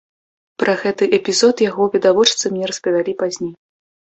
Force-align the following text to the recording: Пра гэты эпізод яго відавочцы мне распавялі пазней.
Пра 0.63 0.73
гэты 0.83 1.09
эпізод 1.17 1.55
яго 1.65 1.83
відавочцы 1.97 2.45
мне 2.55 2.65
распавялі 2.73 3.17
пазней. 3.21 3.53